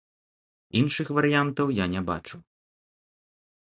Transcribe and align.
Іншых 0.79 1.07
варыянтаў 1.19 1.67
я 1.83 1.91
не 1.95 2.05
бачу. 2.11 2.37